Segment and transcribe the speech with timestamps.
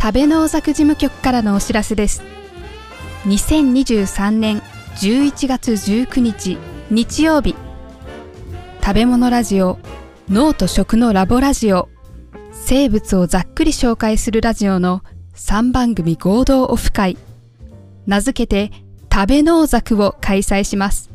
[0.00, 2.22] 食べ農作事務局からのお知らせです。
[3.24, 4.62] 2023年
[4.94, 6.56] 11月19日
[6.88, 7.56] 日曜日。
[8.80, 9.78] 食べ物ラジオ
[10.28, 11.88] 脳と食のラボラジオ。
[12.52, 15.02] 生物をざっくり紹介するラジオの
[15.34, 17.18] 3番組合同オフ会。
[18.06, 18.72] 名付けて
[19.12, 21.10] 食べ農作を開催します。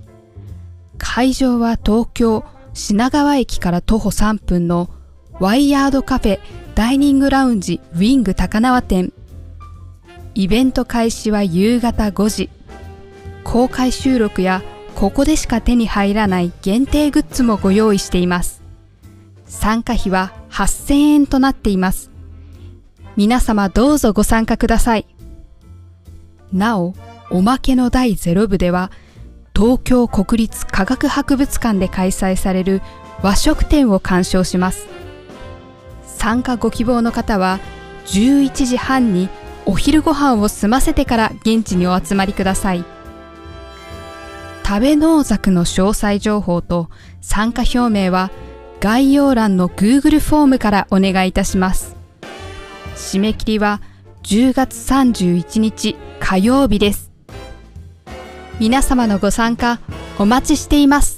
[0.97, 2.43] 会場は東京
[2.73, 4.89] 品川駅から徒歩3分の
[5.39, 6.39] ワイヤードカフェ
[6.75, 9.13] ダイニングラウンジウィング高輪店。
[10.33, 12.49] イベント開始は夕方5時。
[13.43, 14.63] 公開収録や
[14.95, 18.63] ここでしか手に入らない限定グッズもご用意しています。
[19.45, 22.09] 参加費は8000円となっています。
[23.15, 25.05] 皆様どうぞご参加ください。
[26.51, 26.95] なお
[27.29, 28.89] おまけの第0部では
[29.55, 32.81] 東京国立科学博物館で開催される
[33.21, 34.87] 和食展を鑑賞します。
[36.23, 37.59] 参加ご希望の方は
[38.05, 39.27] 11時半に
[39.65, 42.85] お昼ご飯を済ませてから現地にお集まりください。
[44.65, 46.89] 食べ農作の詳細情報と
[47.19, 48.31] 参加表明は
[48.79, 51.97] 概要欄の Google フォームからお願いいたします。
[52.95, 53.81] 締め切りは
[54.23, 57.11] 10月31日火曜日です。
[58.61, 59.81] 皆様のご参加
[60.17, 61.12] お待ちしています。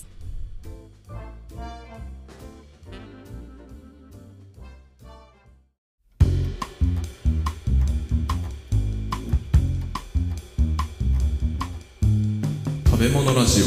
[13.46, 13.66] ラジオ。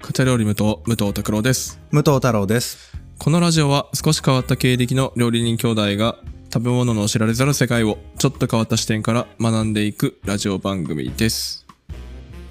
[0.00, 1.78] カチャ料理無糖武藤拓郎です。
[1.90, 2.96] 武藤太郎です。
[3.18, 6.16] このラジオは少し変わった経歴の料理人兄弟が
[6.50, 11.66] 食べ物の知られざる世界をちょっと変わった視点から学んでいくラジオ番組です。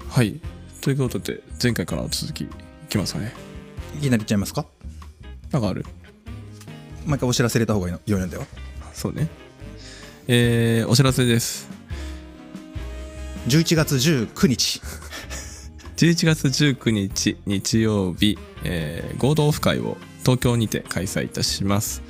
[0.08, 0.40] はい。
[0.82, 2.48] ということで前回からの続きい
[2.88, 3.34] きますかね。
[3.96, 4.66] いきなり言っちゃいますか？
[5.50, 5.84] なんかある？
[7.04, 7.98] 毎回お知らせ入れた方がいいの？
[8.06, 8.46] 良いのでは？
[8.94, 9.26] そうね
[10.28, 11.68] えー、お知らせです
[13.48, 14.80] 11月19日。
[15.96, 22.02] 11月19日日曜日、えー合同オフ会を東京にて開催いたします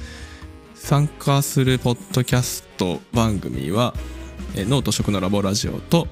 [0.75, 3.94] 参加するポッドキャスト番組は、
[4.56, 6.09] えー脳と食のラボラジオと、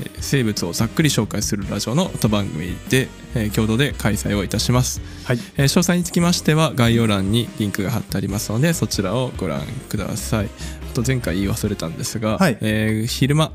[0.00, 5.38] えー生物をざっくり紹介するラジオの2番組で、えー共同で開催をいたします、はい。
[5.56, 13.52] えー詳細につきましては概要欄にリンクが貼ってありますのでそちらをご覧くださいあと前回言い忘れたんですが、はいえー昼間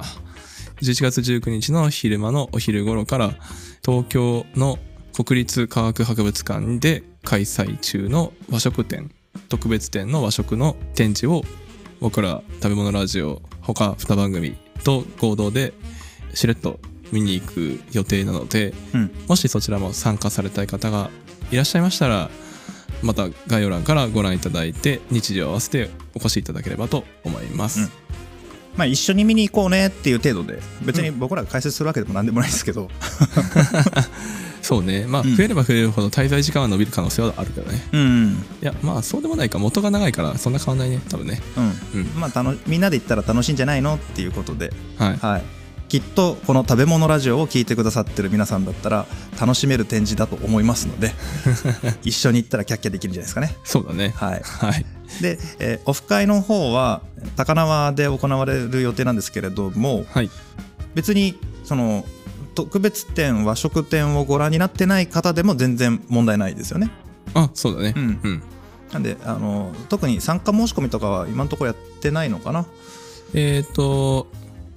[0.82, 3.32] 11月19日の昼間のお昼頃から
[3.84, 4.78] 東京の
[5.14, 9.10] 国立科学博物館で開催中の和食展
[9.50, 11.42] 特別展の和食の展示を
[12.00, 15.74] 僕ら食べ物ラジオ他2番組と合同で
[16.36, 16.80] しれっと
[17.12, 19.12] 見に行く予定なのでうん。
[19.28, 21.10] もしそちらも参加されたい方が
[21.52, 22.30] いらっしゃいましたら
[23.04, 27.90] また概要欄からご覧いただいて日時を合わせてお越しいただければと思います、うん。
[28.76, 32.90] まあ一緒に見に行こうねっていう程度で、別に僕らが解説するわけでもなんでもないですけど、
[34.62, 35.06] そうね。
[35.08, 35.36] まあうん。
[35.36, 37.82] 増えれば増えるほど滞在時間は伸びる可能性はあるけどね。
[37.94, 38.46] うん。
[38.62, 41.42] いやまあそうでもないか元が長いからそんな変わんないね多分ね。
[41.94, 42.02] うん。
[42.02, 42.08] うん。
[42.16, 45.18] まあ楽みんなで行ったら楽しいんじゃないのっていうことで、はい。
[45.18, 45.57] はい。
[45.90, 49.06] きっとこの食べ物ラジオを聞いてくださってる皆さんだったら
[49.40, 51.12] 楽しめる展示だと思いますので
[52.04, 53.56] 一緒に行ったらキャッキャできるんじゃないですかね。
[53.64, 54.14] そうだね。
[54.16, 54.86] はい、はい。
[55.22, 57.02] で、えーオフ会の方は
[57.38, 60.30] 高輪で行われる予定なんですけれどもはい。
[60.96, 62.06] 別にその
[62.56, 66.92] 特別展和食展をご覧になってない方でも全然問題ないですよね。
[67.34, 67.94] あそうだね。
[67.96, 68.20] うん。
[68.24, 68.44] うん。
[68.92, 72.66] なんであの特に参加申し込みとかは今のところやってないのかな。
[73.34, 74.28] えっ、と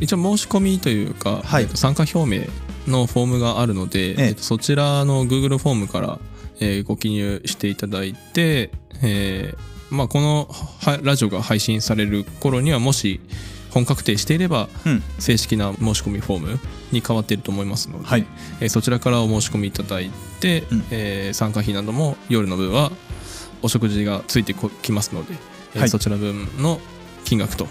[0.00, 1.69] 一応申し込みというか、はい。
[1.75, 2.47] 参加表明
[2.87, 4.15] のフォームがあるので、ええ。
[4.19, 6.19] えーとそちらの Google フォームから、
[6.61, 8.71] えーご記入していただいて、
[9.03, 10.49] えーまあ、この
[10.83, 13.21] はラジオが配信される頃にはもし
[13.71, 15.03] 本確定していればうん。
[15.19, 16.59] 正式な申し込みフォーム
[16.93, 18.27] に変わっていると思いますので、はい。
[18.60, 20.10] えーそちらからお申し込みいただい
[20.41, 20.84] て、うん。
[20.91, 22.91] えー参加費なども夜の分は
[23.63, 25.34] お食事がついてこきますので、
[25.75, 25.89] えーはい。
[25.89, 26.80] そちら分の
[27.25, 27.66] 金額と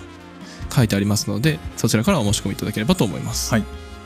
[0.72, 3.64] 書いてありますのでそちらからお申し込みいただければと思います、はい。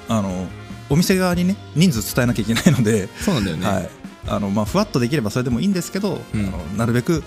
[0.09, 0.47] あの
[0.89, 3.89] お店側にね人数伝えなきゃいけないので、そうなんだよね、はい。
[4.27, 6.47] あのまあ、ふわっとできればそれでもいいんですけど、うん。
[6.47, 7.23] あのなるべく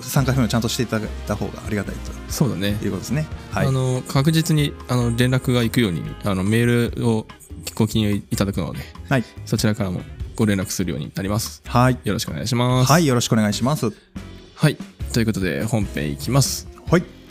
[0.00, 1.94] 参加表明をちゃんとしていただいた方がありがたい
[2.28, 2.74] そうだね。
[2.74, 3.26] ということですね。
[3.52, 3.66] はい。
[3.66, 7.26] あの確実にあの連絡が行くようにあのメールを
[7.74, 9.24] ご記入いただくのではい。
[9.46, 10.02] そちらからも
[10.34, 11.62] ご連絡するようになります。
[11.66, 11.98] はい。
[12.04, 12.90] よろしくお願いします。
[12.90, 13.92] はい、よろしくお願いします。
[14.54, 14.76] はい。
[15.12, 16.68] ということで本編いきます。
[16.90, 17.21] はい。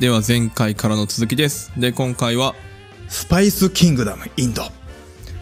[0.00, 1.72] では前回からの続きです。
[1.76, 2.54] で今回は
[3.08, 4.62] スパイスキングダムインド。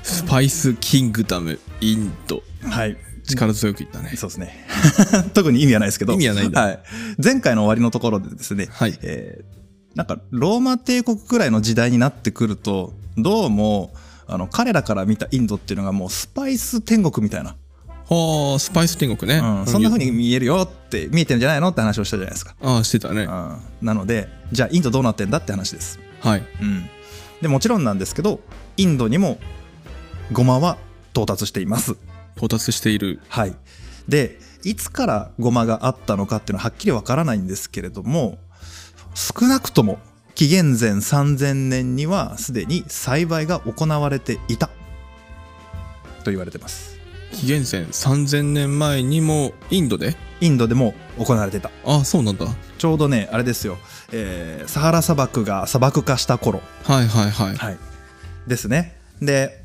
[0.03, 2.43] スパイスキングダムインド。
[2.63, 2.97] はい。
[3.25, 4.13] 力強く言ったね。
[4.17, 4.67] そうですね。
[5.35, 6.15] 特に意味はないですけど。
[6.15, 6.61] 意味はないんだ。
[6.63, 6.81] はい、
[7.23, 8.99] 前回の終わりのところでですね、はい。
[9.03, 9.57] えー
[9.97, 13.95] なんかローマ帝国くらいの時代になってくるとどうも
[14.27, 17.57] あの彼らから見たインドっていうのがもうスパイス天国みたいな、
[18.09, 23.23] はあスパイス天国ね、うん、そんな風に見えるよって見えてるんじゃないのって話をしたじゃないですか、ああしてたね。
[23.23, 26.43] うん、なのでじゃあインドどうなってんだって話です、はい。
[26.61, 26.89] うん、
[27.43, 28.41] でもちろんなんですけど
[28.77, 29.39] インドにも
[30.33, 30.79] ゴマは
[31.13, 31.97] 到達しています。
[32.37, 33.21] 到達している。
[33.29, 33.55] はい。
[34.09, 38.39] でいつからゴマがあったのかっていうのははっきりわからないんですけれども
[39.15, 39.99] 少なくとも
[40.35, 44.71] 紀元前3000年にはすでに栽培が行われていた。
[46.25, 46.96] と言われてます
[47.33, 50.17] 紀元前3000年前にもインドで？
[50.41, 51.71] インドでも行われてた。
[51.85, 52.47] ああそうなんだ。
[52.79, 53.79] ちょうどねあれですよ、
[54.13, 56.61] えーサハラ砂漠が砂漠化した頃。
[56.85, 57.57] はいはいはい。
[57.57, 57.79] はい。
[58.47, 58.97] ですね。
[59.21, 59.65] で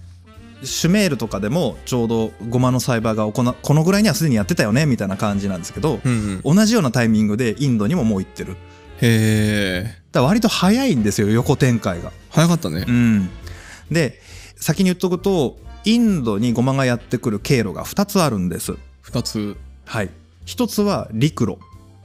[0.63, 6.55] シュメールとかでもちょうどゴマの栽培がこのぐらいにはすでにやってたよねみたいな感じなんですけど、うんうん。
[6.55, 8.53] 同じようなタイミングでインドにももう行ってる。
[9.01, 12.11] へえだ割と早いんですよ横展開が。
[12.29, 12.85] 早かったね。
[12.87, 13.29] うん、
[13.89, 14.19] で
[14.55, 18.75] 先に言っとくとインドにゴマがやってくる経路が2つあるんです。
[19.01, 19.57] 二つ。
[19.85, 20.09] はい、
[20.45, 21.57] 1つは陸路、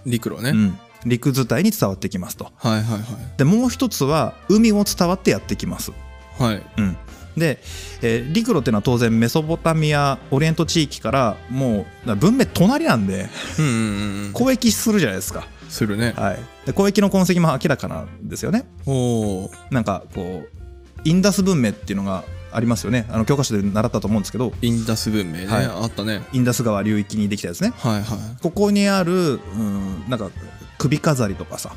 [0.04, 2.50] 陸路ね、うん、陸伝いに伝わってきますと。
[2.56, 3.02] はいはいはい。
[3.36, 5.92] でもう1つは海を伝わってやってきます。
[6.38, 6.62] はい。
[6.78, 6.96] うん、
[7.36, 7.60] で、
[8.02, 13.28] えー陸路っていうのは当然メソポタミアオリエント地域からもう文明隣なんで
[13.58, 13.74] うんうんう
[14.28, 15.46] ん交易するじゃないですか。
[15.68, 16.14] するね。
[16.16, 18.66] はい、で交易の痕跡も明らかなんですよね。
[18.86, 20.48] おおなんかこう
[21.04, 22.24] インダス文明っていうのが
[22.56, 23.06] ありますよね。
[23.10, 24.52] あの教科書で習ったと思うんですけど。
[24.62, 25.64] インダス文明ね、はい。
[25.66, 26.22] あったね。
[26.32, 27.72] インダス川流域にできたやつね。
[27.76, 28.02] はいはい。
[28.42, 30.30] ここにある、うん、なんか
[30.78, 31.72] 首飾りとかさ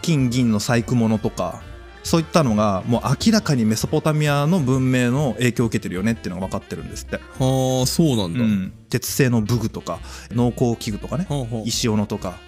[0.00, 1.62] 金銀の細工物とか
[2.02, 10.00] そういったのがもう明らかにメソポタミアの文明の影響を受けてるよねっていうのが分かってるんですって、はあそうなんだ、うん、鉄製の武具とか
[10.30, 11.26] 農耕器具とかね。
[11.64, 12.38] 石斧とか。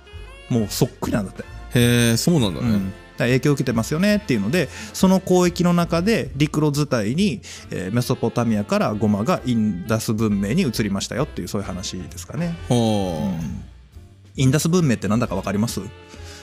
[0.51, 1.43] もうそっくりなんだって。
[1.79, 7.41] へえそうなんだね、うん影響を受けてますよねっていうのでその交易の中で陸路伝いに、
[7.71, 13.45] えーメソポタミアからゴマがインダス文明に移りましたよっていうそういう話ですかね、はあ、
[14.37, 15.81] インダス文明ってなんだか分かります？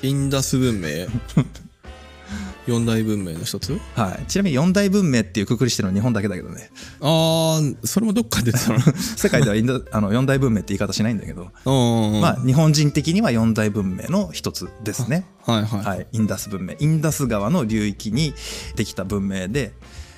[0.02, 1.08] インダス文明？
[2.68, 3.80] 四大文明の一つ？
[3.96, 6.70] はい、ちなみに四大文明っていうくくりしてるのは日本だけだけどね。
[7.02, 8.52] ああそれもどっかで
[9.18, 16.76] 世界ではインダあの四大文明って言い方しないんだけど、うんまあ日本人的には四大文明の一つですね、はいはい、はい、インダス文明。
[16.80, 18.34] インダス川の流域に
[18.76, 19.74] できた文明で、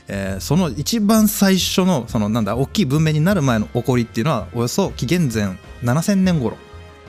[0.08, 6.58] えーその一番最初のそのなんだ大きい文明になる前の起こりっていうのはおよそ紀元前7000年頃。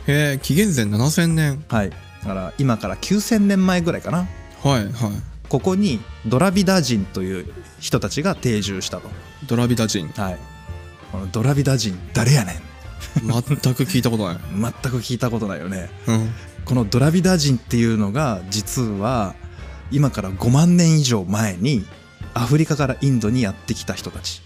[0.06, 1.64] へえ紀元前7000年。
[1.69, 1.90] はい。
[1.90, 1.96] だ
[2.28, 4.28] から今から9000年前ぐらいかな
[4.64, 4.93] はいはい。
[5.49, 9.08] ここにドラビダ人という人たちが定住したと。
[9.46, 10.08] ドラビダ人。
[10.08, 10.38] はい。
[11.12, 12.56] このドラビダ人誰やねん。
[13.20, 13.43] 全
[13.75, 14.38] く聞いたことない。
[14.56, 15.90] 全く聞いたことないよね。
[16.06, 16.34] うん。
[16.64, 19.34] このドラビダ人っていうのが実は
[19.90, 21.84] 今から5万年以上前に
[22.32, 24.43] アフリカからインドにやってきた人たち。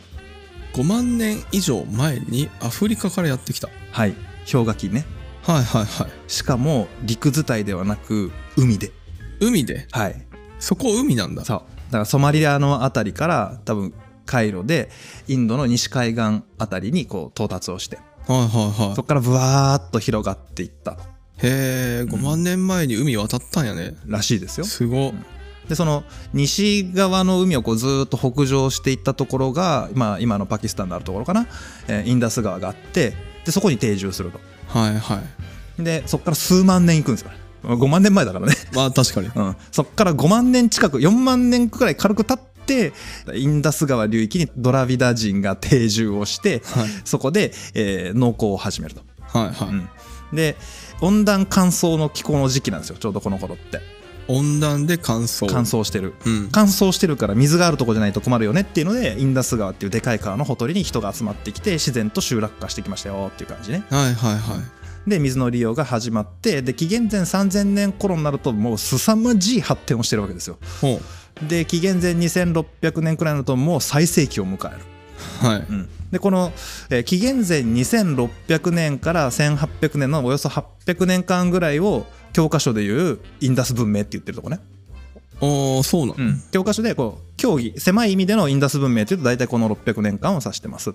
[0.75, 3.69] 5万年以上前にアフリカからやってきた。
[3.93, 4.14] はい。
[4.50, 5.06] 氷河期ね。
[5.43, 6.11] はいはいはい。
[6.26, 8.93] しかも陸伝いではなく海で
[9.40, 9.87] 海で？
[9.90, 10.26] はい。
[10.58, 11.44] そこ海なんだ。
[11.44, 11.59] そう。
[11.87, 13.95] だからソマリアの辺りから多分
[14.26, 14.90] 海路で
[15.26, 17.99] インドの西海岸あたりにこう到達をして。
[18.26, 18.95] はいはいはい。
[18.95, 20.99] そこからブワーッと広がっていった。
[21.42, 23.95] へえ5万年前に海渡ったんやね。
[24.07, 24.66] らしいですよ。
[24.66, 25.11] すご。
[25.11, 25.12] っ
[25.68, 26.02] でその
[26.33, 31.47] 西側の海をこうずーっと北上していったところが、まあ、今のパキスタンのあるところかな、
[31.88, 33.12] えーインダス川があって
[33.45, 34.40] でそこに定住すると。
[34.68, 35.23] はいは
[35.78, 35.83] い。
[35.83, 37.30] でそこから数万年行くんですよ
[37.62, 39.29] 5万年前だからね、まあ確かに。
[39.35, 42.93] うん、そこから5万年近く4万年くらい軽く経って
[43.35, 46.88] インダス川流域にドラビダ人が定住をしてはい。
[47.05, 49.88] そこで、えー農耕を始めると、はいはい、うん。
[50.33, 50.57] で
[51.00, 53.81] 温暖乾燥の気候の時期なんですよちょうどこの頃って。
[54.29, 55.47] 温暖で乾燥。
[55.50, 56.12] 乾燥してる。
[56.27, 56.49] うん。
[56.53, 63.85] 乾燥してるから水があるとこじゃないと困るよねっていうのでインダス川っていうでかい川のほとりに人が集まってきて自然と集落化してきましたよっていう感じね。
[63.88, 64.77] はいはいはい
[65.09, 70.59] で水の利用が始まってで紀元前3000年頃になるともう凄まじい発展をしてるわけですよ。
[70.81, 71.00] ほ
[71.47, 74.81] で紀元前2600年くらいになるともう最盛期を迎える、
[75.43, 75.67] うはい。
[75.69, 75.88] うん。
[76.11, 76.53] でこの、
[76.91, 84.61] えー紀元前2600年から1800年のおよそ800年間ぐらいを教科書でいうインダス文明って言ってるとこね。
[85.41, 90.95] ああそうなの、うん、教科書でこう競技狭い意味でのインダス文明というと大体この600年間を指してます。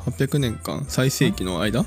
[0.00, 1.84] 800年間最盛期の間？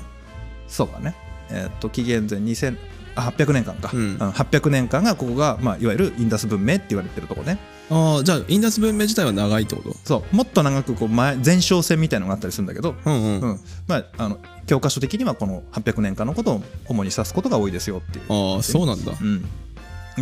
[0.66, 1.14] そうだね
[1.50, 2.76] えーっと紀元前2000
[3.16, 4.16] あ800年間か、うん。
[4.16, 7.58] 800年間がここが、まあ、いわゆるインダス文明って言われてるとこね。
[7.90, 9.94] ああじゃあインダス文明自体は長いってこと？
[10.04, 10.36] そう。
[10.36, 13.60] もっと長くこう前前哨戦みたいのがあったりするんだけど、うんうん、うん。
[13.88, 18.54] まあ、あの教科書的にはこの800年間のことを主に指すことが多いですよっていう。
[18.54, 19.12] ああそうなんだ。
[19.20, 19.44] うん。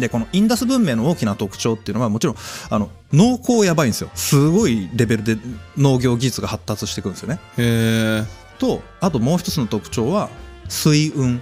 [0.00, 2.37] でこのインダス文明の大きな特徴っていうのはもちろん
[2.70, 4.11] あの農耕やばいんですよ。
[4.14, 5.37] すごいレベルで
[5.76, 7.38] 農業技術が発達していくんですよね。
[7.58, 8.25] へえ
[8.58, 10.30] とあともう一つの特徴は
[10.68, 11.40] 水運、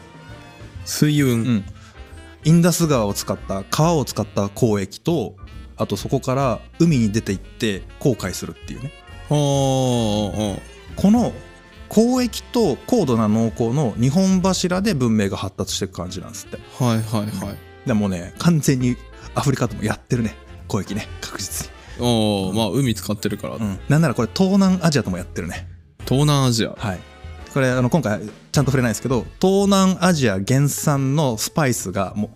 [0.84, 1.64] 水運、うん、
[2.44, 5.34] インダス川を使った川を使った交易と
[5.76, 8.92] あとそこから海に出て行って航海するっていうね。
[9.28, 10.60] こ
[11.10, 11.32] の
[11.88, 16.58] 交易と高度な農耕の2本柱で文明が発達していく感じなんですって。
[16.80, 17.56] あはいはいはい。
[17.86, 18.96] でもね完全に
[19.34, 20.34] アフリカともやってるね。
[20.68, 21.08] 交易ね。
[21.20, 25.68] 確実に、ああまあ海使ってるから、うん、なんならこれ東南アジアともやってるね。
[26.04, 26.74] 東南アジア。
[26.76, 27.00] はい。
[27.52, 28.20] これあの今回
[28.56, 32.30] ちゃんと触れないですけど東南アジア原産のスパイスがもう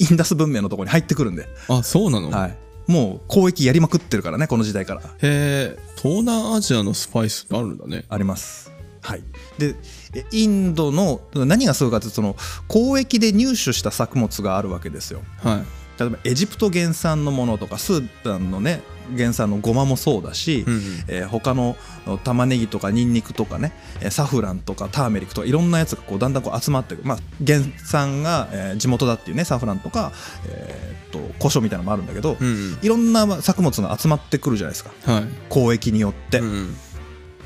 [0.00, 5.02] インダス文明のところに入ってくるんで、あそうなの、はい、もう交易やりまくってるからねこの時代から。
[5.02, 8.04] へえ東南アジアのスパイスってあるんだね。
[8.08, 8.72] あります。
[9.02, 9.22] はい、
[9.56, 9.76] で
[10.16, 12.34] えインドの何がすごいかというとその
[12.68, 15.22] 交易で入手した作物があるわけですよ。
[15.44, 16.00] はい。
[16.00, 18.82] 例えばエジプト原産のものとかスーダンのね
[19.16, 20.80] 原産のゴマもそうだし、うんうん。
[21.08, 21.76] えー他の
[22.24, 30.12] 玉ねぎとかニンニクとかねえーサフランとかターメリックとかいろんなやつがこうだんだんこう集まってくる、まあ、原産が、えー地元だっていうねサフランとか、
[30.48, 32.78] えーっと胡椒みたいなのもあるんだけど、うんうん。
[32.82, 34.90] いろんな作物が集まってくるじゃないですか。
[35.04, 35.24] はい。
[35.48, 36.38] 交易によって。
[36.38, 36.76] うんうん。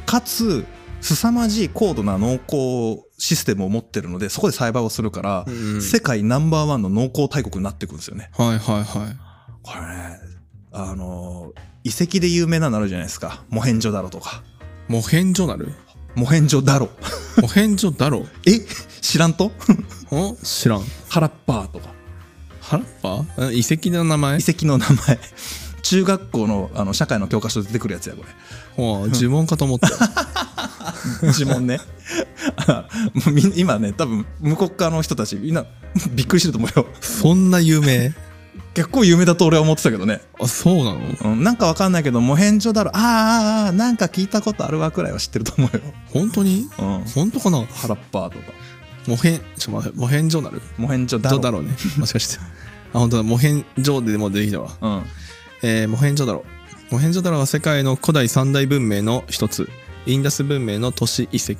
[0.06, 0.64] かつ
[1.00, 5.82] 凄まじい高度な農耕システムを持ってるのでそこで栽培をするから、うんうん。
[5.82, 8.30] 世界ナンバーワンの農耕大国になっていくんですよね。
[8.36, 8.84] はいはいはい。
[9.62, 10.05] これね
[10.78, 11.52] あの
[11.84, 13.42] 遺跡で有名なのあるじゃないですか。
[13.48, 14.42] モヘンジョダロとか。
[14.88, 15.72] モヘンジョなる？
[16.14, 16.88] モヘンジョダロ
[17.40, 18.26] モヘンジョだろ？
[18.46, 18.60] え？
[19.00, 19.46] 知らんと？
[19.46, 19.52] ん
[20.42, 20.84] 知らん。
[21.08, 21.88] ハラッパーとか。
[22.60, 23.50] ハラッパー？
[23.52, 24.38] え遺跡の名前？
[24.38, 25.18] 遺跡の名前。
[25.82, 28.24] 中学校のあの社会の教科書で出てくるやつやこ
[28.74, 29.88] ほう呪文かと思った。
[31.22, 31.80] 呪文ね。
[32.66, 35.64] あもうみん今ね多分向こう側の人たちみんな
[36.12, 36.86] びっくりしてると思うよ。
[37.00, 38.12] そんな有名？
[38.76, 40.20] 結構有名だと俺は思ってたけどね。
[40.38, 41.32] あそうなの？
[41.32, 45.82] うん、なんかわかんないけど、モヘンジョだろ、あーあーあー、なんか聞いたことあるわくらいは知ってると思うよ。
[46.12, 46.68] 本当に？
[46.78, 47.04] うん。
[47.04, 47.64] 本当かな？
[47.64, 48.44] ハラッパーとか。
[49.06, 50.60] モヘンちょ待ってモヘンジョなる？
[50.76, 51.36] モヘンジョだろ。
[51.36, 51.70] ジョだろうね。
[51.96, 52.38] もしかして。
[52.92, 53.22] あ本当だ。
[53.22, 54.70] モヘンジョでも出てきたわ。
[54.82, 55.02] うん。
[55.62, 56.44] えーモヘンジョダロ
[56.90, 59.70] モヘンジョダロは世界の古代三大文明の一つ。
[60.04, 61.54] インダス文明の都市遺跡。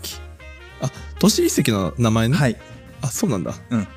[0.83, 2.57] あ都市遺跡の名前ね、はい。
[3.01, 3.55] あそうなんだ。
[3.71, 3.89] うん。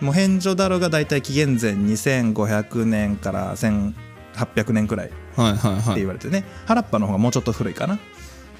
[0.00, 6.44] モヘンジョダロがだいたい紀元前2500年から1800年くらいってはいはいはい言われてね。
[6.66, 7.98] ハラッパの方がもうちょっと古いかな。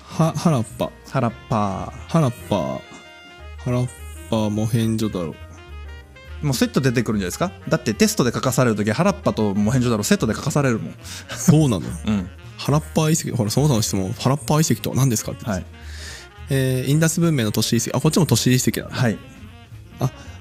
[0.02, 2.80] はハラッパハラッパハラッパ
[3.58, 3.88] ハラッ
[4.30, 5.34] パモヘンジョダロー。
[6.46, 7.52] もうセット出てくるんじゃないですか？
[7.68, 10.94] だってテストで書かされるときハラッパとモヘンジョダロセットで書かされるもん。
[11.36, 11.82] そうなの？
[12.06, 12.28] うん。
[12.56, 15.66] ハラッパ遺跡ほらその他の質問ハラッパ遺跡とは何ですかって、はい。
[16.50, 19.18] えーインダス文明の都市遺跡あこっちも都市遺跡だ、はい。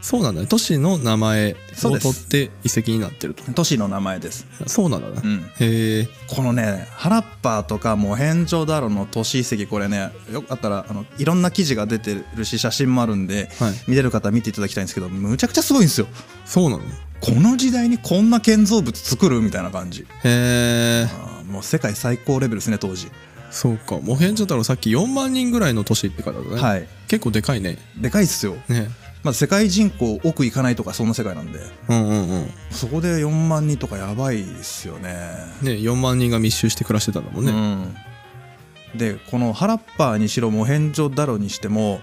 [0.03, 0.47] あそうなんだね。
[0.47, 1.55] 都市の名前を
[1.97, 3.43] 取って遺跡になってると。
[3.53, 4.45] 都市の名前です。
[4.67, 5.39] そうなんだね、うん。
[5.59, 6.07] へえ。
[6.27, 13.73] このねハラッパーとかモヘンジョダロの都市遺跡これねよかったらあのいろんな記事が出てるし写真もあるんで、はい。
[13.87, 16.07] 見れる方は見ていただきたいんですけどむちゃくちゃすごいんですよ。
[16.45, 16.83] そうなの？
[17.21, 20.01] この時代にこんな建造物作るみたいな感じ。
[20.01, 21.07] へえ。
[21.49, 23.07] もう世界最高レベルですね当時。
[23.51, 23.99] そうか。
[23.99, 26.87] モヘンジョダロさっき4万人ぐらいの都市って書いてあったね、はい。
[27.07, 27.77] 結構でかいね。
[27.97, 28.55] でかいっすよ。
[28.67, 28.89] ね
[29.23, 31.59] まず世界人口億いかないとかそんな世界なんで。
[31.87, 32.53] うんうんうん。
[32.71, 35.13] そこで4万人とかやばいっすよね。
[35.61, 42.01] ね4万人が密集して暮らしてたんだもんね、うん、でこのハラッパーにしろモヘンジョダロにしても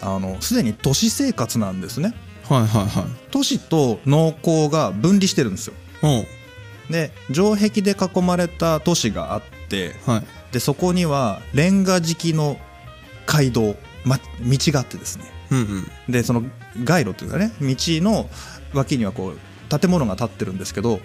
[0.00, 2.14] あのすでに都市生活なんですね。
[2.48, 3.04] はいはいはい。
[3.30, 5.74] 都市と農耕が分離してるんですよ。
[6.02, 6.08] う。
[6.08, 6.26] ん
[6.90, 10.52] で城壁で囲まれた都市があってはい。
[10.52, 12.56] でそこにはレンガ敷きの
[13.26, 14.22] 街道、ま、道
[14.68, 16.12] があってですねうんうん。
[16.12, 16.42] でその
[16.84, 17.52] 街路というかね。
[17.60, 18.28] 道の
[18.72, 21.00] 脇にはこう建物が建ってるんですけど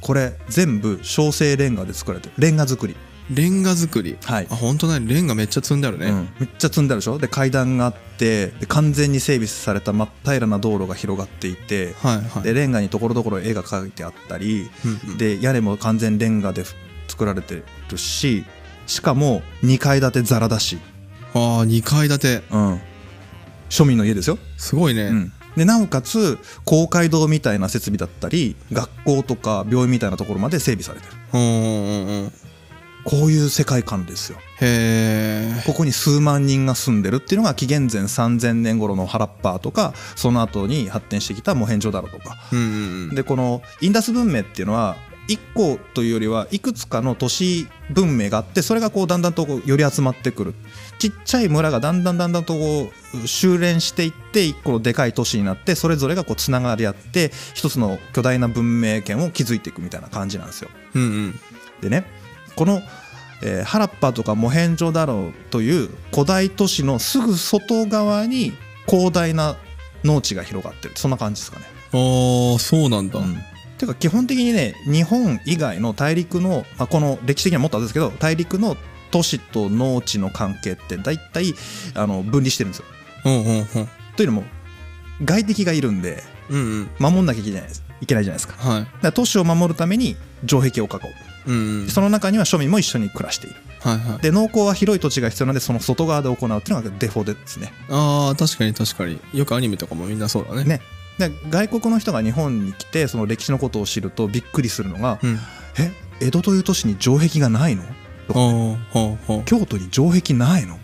[0.00, 2.34] これ全部小生レンガで作られてる。
[2.38, 2.94] レンガ作り。
[3.28, 4.16] レンガ作り。
[4.24, 4.46] はい。
[4.48, 5.12] あ本当だね。
[5.12, 7.18] レンガめっちゃ積んであるね、うん、めっちゃ積んであるでしょ？
[7.18, 12.42] で階段があってで完全に整備された真っ平らな道路が広がっていてはいはい。
[12.44, 15.18] でレンガにところどころ絵が描いてあったりうんうん。
[15.18, 16.62] で屋根も完全レンガで
[17.08, 18.44] 作られてるし
[18.86, 20.78] しかも2階建てザラだし、
[21.34, 22.42] ああ2階建て。
[22.52, 22.80] うん、
[23.68, 31.12] 庶民の家ですよ、すごいね、うん、でなおかつ公会堂みたいな設備だったり学校とか病院みたいなところまで整備されてる。
[33.08, 34.38] こういう世界観ですよ。
[34.60, 42.36] へえここに数万人が住んでるっていうのが紀元前3000年頃のハラッパーとかその後に発展してきたモヘンジョダロとか。
[42.52, 43.14] うん。
[43.14, 44.96] でこのインダス文明っていうのは
[45.28, 50.54] 1個というよりはいくつかの都市文明があってそれがこうだんだんとこうより集まってくる。
[50.98, 52.90] ちっちゃい村がだんだんだんだんとこ
[53.22, 60.70] う修練していって1個のでかい都市になってそれぞれがこうつながり合って一つの巨大な文明圏を築いていくみたいな感じなんですよ。
[60.94, 61.40] うんうん。
[61.80, 62.06] でね
[62.54, 62.80] この、
[63.42, 68.52] えーハラッパとかモヘンジョダロという古代都市のすぐ外側に
[68.86, 69.56] 広大な
[70.04, 70.94] 農地が広がってる。
[70.96, 71.66] そんな感じですかね。
[71.92, 73.36] ああそうなんだ、うん
[73.76, 78.76] ていうか基本的にね日本以外の大陸の、まあ、この歴史的にはもっとあれですけど大陸の
[79.10, 81.54] 都市と農地の関係って大体
[81.94, 82.86] あの分離してるんですよ。
[83.24, 83.66] うんうんうん
[84.16, 84.44] というのも
[85.24, 87.62] 外敵がいるんでうんうん守んなきゃいけない
[88.00, 88.54] いけないじゃないですか。
[88.56, 90.16] はいら都市を守るために
[90.46, 90.90] 城壁を囲う。
[91.46, 93.56] うんうんその中には庶民も一緒に暮らしている。
[93.80, 97.72] はいはいで農耕は広い土地が必要なのでその外側で行うっていうのがデフォですね。
[97.88, 100.80] ああ確かに確かによくアニメとかもみんなそうだねね
[101.18, 105.38] で外国の人が日本に来てその歴史のことを知るとびっくりするのがうん
[105.78, 107.82] 「え江戸という都市に城壁がないの?」
[108.28, 110.74] とかほうほうほう京都に城壁ないの？
[110.74, 110.78] っ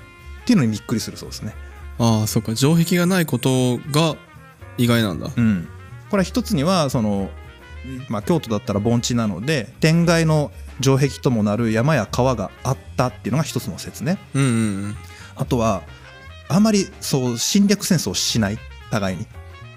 [0.45, 1.55] ていうのにびっくりするそうですね。
[1.99, 2.57] ああそっか。
[2.57, 4.17] 城壁がないことが
[4.79, 5.31] 意外なんだ。
[5.37, 5.69] うん、
[6.11, 7.31] これは一つにはその、
[8.09, 14.19] まあ、京都だったら盆地なので天外の城壁ともなる山や川があったっていうのが一つの説ね。
[14.35, 14.53] うんうんう
[14.89, 14.97] ん。
[15.37, 15.83] あとは
[16.49, 18.59] あまりそう侵略戦争をしない。
[18.91, 19.27] 互いに、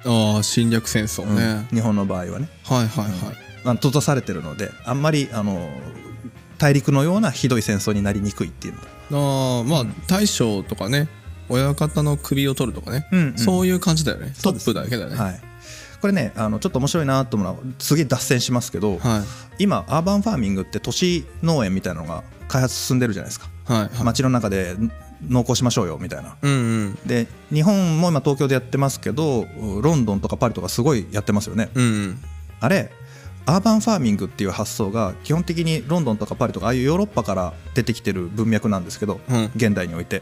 [0.06, 1.78] ああ侵略戦争ね、うん。
[1.78, 2.50] 日本の場合はね。
[2.64, 5.70] はいはいはい、まあ、閉ざされてるのであんまりあの
[6.58, 8.76] 大陸のようなひどい戦争になりにくいっていう
[9.12, 9.60] の。
[9.60, 11.08] ああまあ大将とかね
[11.50, 13.38] 親方の首を取るとかね、うんうん。
[13.38, 14.34] そういう感じだよね。
[14.42, 15.16] トップだけだよね。
[15.16, 15.42] はい、
[16.02, 19.20] これねあのちょっと面白いなと思うのはすげえ脱線しますけど、は
[19.58, 19.64] い。
[19.64, 23.48] 今アーバンファーミングって都市農園みたいなのが開発進んでるじゃないですか。
[23.66, 23.90] はいはい。
[24.04, 24.76] 街の中で
[25.28, 26.36] 農耕しましょうよみたいな。
[26.42, 26.56] うんう
[26.90, 26.96] ん。
[27.06, 29.46] で日本も今東京でやってますけど
[29.82, 31.70] ロンドンとかパリとかすごいやってますよね。
[31.74, 32.24] うんうん。
[32.60, 32.92] あれ
[33.46, 39.52] アーバンファーミングっていう発想が基本的にロンドンとかパリとかああいうヨーロッパから出てきてる文脈なんですけどうん。
[39.56, 40.22] 現代において。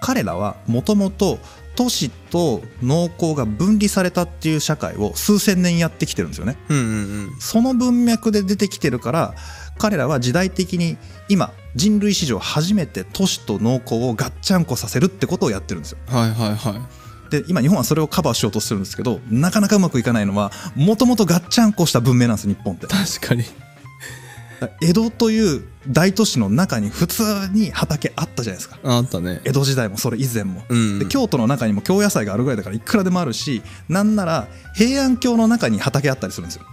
[0.00, 1.38] 彼らはもともと
[1.74, 6.56] 都市と農耕が分離されたっていう社会を数千年やってきてるんですよね。
[6.68, 6.88] うんうんう
[7.36, 7.40] ん。
[7.40, 9.34] その文脈で出てきてるから
[9.76, 10.96] 彼らは時代的に
[11.28, 15.98] 今人類史上初めて都市と農耕をガッチャンコさせるってことをやってるんですよ。
[16.08, 17.30] はいはいはい。
[17.30, 22.86] で今日本はそれをカバーしようとしてるんですけどなかなかうまくいかないのはもともとガッチャンコした文明なんです日本って。
[22.88, 23.44] 確かに。
[24.82, 28.78] 江戸という大都市の中に普通に畑あったじゃないですか。
[28.82, 29.40] ああったね。
[29.44, 30.98] 江戸時代もそれ以前も、うん。
[30.98, 36.64] で京都の中にも京野菜があるぐらいだからいくらでもあるしなんなら平安京の中に畑あったりするんですよ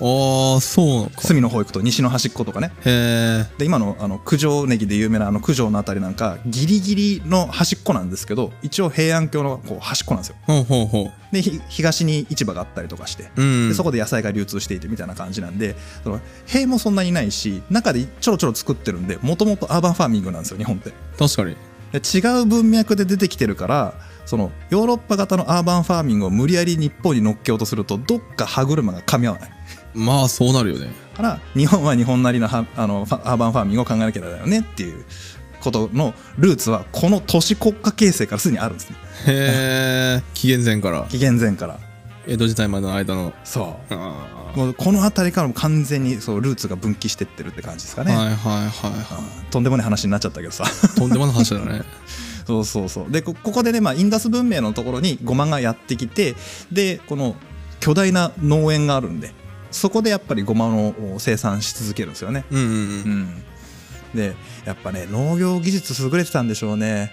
[0.00, 1.20] ああそうなのか。
[1.22, 2.72] 隅の方行くと西の端っことかね。
[2.84, 10.36] へえで今のあの九条ネギで有名なあの九条のあたりなんかギリギリの端っこなんですけど一応平安京のこう端っこなんですよ。
[10.42, 13.30] ほうほうほでひ東に市場があったりとかして。
[13.36, 13.68] ううん。
[13.68, 20.92] でそこで野菜が流通していてみたいな感じなんでその塀もそんなにないし中でちょろちょろ作ってるんでもともとアーバンファーミングなんですよ日本って。
[21.18, 21.56] 確かに。
[21.92, 23.94] で違う文脈で出てきてるから
[24.26, 29.53] そのヨーロッパ型のアーバンファーミングを無理やり日本に乗っけようとするとどっか歯車が噛み合わない
[29.94, 30.92] まあそうなるよね。
[31.14, 35.04] から日本は日本なりのはあのアーバンファーミングを考えなきゃだよねっていう
[35.60, 38.96] ことのルーツはこの都市国家形成からすでにあるんですね。
[39.26, 41.06] へえ 紀元前から。
[41.08, 41.78] 紀元前から
[42.26, 43.32] 江戸時代までの間の。
[43.44, 50.64] そあうもうこの辺りからも完全にそうルーツが分岐してってるって感じですかね、あはいはいはいはうんとんでもない話になっちゃったけどさ。
[50.64, 51.82] いとんでもない話だね。
[52.46, 53.10] そうそうそう。
[53.10, 56.34] でこここでね、まあ、インダス文明のところにゴマがやってきて
[56.70, 57.36] でこの
[57.80, 59.32] 巨大な農園があるんで
[59.74, 62.44] そこでやっぱりゴマの生産し続けるんですよね。
[62.50, 63.22] うんうんううん。
[63.22, 63.42] ん
[64.14, 67.10] でやっぱね農業技術優れてたんでしょうね。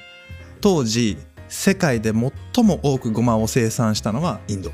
[0.62, 1.18] 当時
[1.50, 2.14] 世界で
[2.54, 4.72] 最も多くゴマを生産したのがインド、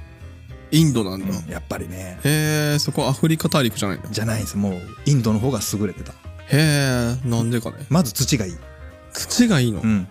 [0.70, 2.20] インドなんだ、やっぱりね。
[2.24, 6.12] へえそこアフリカ大陸じゃないんだじゃないんですもうインドの方が優れてた。
[6.12, 6.16] へ
[6.52, 7.78] えなんでかね。
[7.90, 8.58] まず土がいい、
[9.14, 9.80] 土がいいの？
[9.80, 10.08] うん、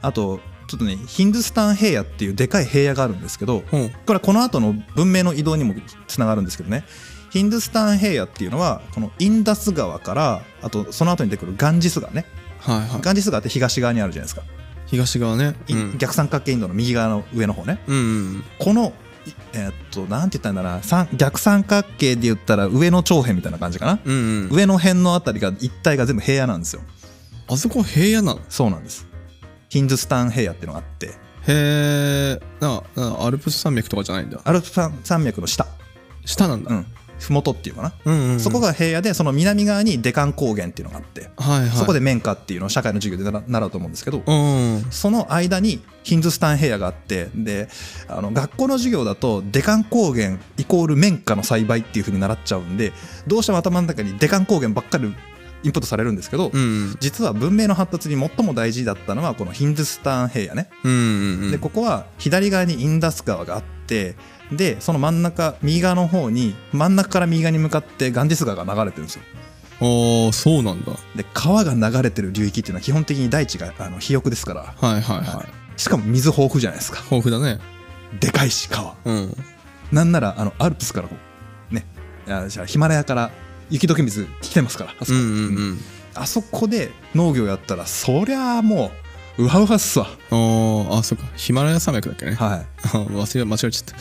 [0.00, 3.76] あとちょっとねヒンドゥスタン平野っていうでかい平野があるんですけどう。
[3.76, 5.74] んこれはこの後の文明の移動にも
[6.06, 6.84] つながるんですけどね。
[7.30, 12.24] ヒンドゥスタン平野っていうのはこのインダス川からあとその後に出てくるガンジス川ね。
[12.60, 13.00] はいはい。
[13.00, 14.42] ガンジス川って東側にあるじゃないですか、
[14.86, 15.56] 東側ね。
[15.66, 15.98] いうん。
[15.98, 17.80] 逆三角形インドの右側の上の方ね。
[17.88, 18.00] うんう
[18.38, 18.92] んこの
[19.26, 20.84] いえーっとなんて言ったんだな。
[20.84, 24.48] 三逆三角形で言ったら上の長辺みたいな感じかな、うんうん。
[24.52, 26.82] 上の辺のあたりが一帯が全部平野なんですよ。
[27.48, 28.40] あそこ平野なの？
[28.48, 29.09] そうなんです
[29.70, 31.06] ヒンドゥスタン平野っていうのがあって。
[31.06, 31.12] へ
[31.46, 34.40] えアルプス山脈とかじゃないんだ。
[34.44, 34.72] アルプス
[35.04, 35.66] 山脈の下。
[36.26, 36.86] 下なんだ、うん。
[37.20, 38.40] 麓っていうかな、うんうんうん。
[38.40, 41.70] そこが平野でその南側にデカン高原っていうのがあって、はいはい。
[41.70, 47.68] そこで綿花っていうのを社会の授業で習習うと思うんですけど、うんその間にヒンズスタン平野があってで
[48.08, 52.92] あの学校の授業だとデカン高原イコール綿花の栽培っていう風に習っちゃうんで
[53.26, 55.14] どうしても頭の中にデカン高原ばっかり
[55.62, 56.96] インプットされるんですけど、うん。
[57.00, 61.50] 実は文明の発達に最も大事だったのはこのヒンズスタン平野ね、うんうんうん。
[61.50, 64.16] でここは左側にインダス川があって
[64.52, 69.22] でその真ん中右側の方に真ん中から右側に向かってガンジス川が流れてるんですよ。
[69.82, 70.92] ああそうなんだ。
[71.16, 75.16] で川が流れてる流域っていうのは基本的に大地があの肥沃ですから、はいはい。
[75.18, 75.80] はい。
[75.80, 76.98] しかも水豊富じゃないですか。
[77.10, 77.60] 豊富だね。
[78.18, 78.94] でかいし川。
[79.04, 79.36] うん。
[79.92, 81.16] なんならあのアルプスからこ
[81.70, 81.86] うね
[82.28, 83.30] あじゃあヒマラヤから
[83.70, 85.40] 雪解け水来てますからあそこ,、うんうんう
[85.72, 85.78] ん。
[86.14, 88.90] あそこで農業やったらそりゃあも
[89.38, 90.06] ううわうわっすわ。
[90.30, 91.24] あーあそうか。
[91.36, 92.32] ヒマラヤ山脈だっけね。
[92.34, 93.96] は 忘れ間違えちゃった。
[93.96, 93.98] い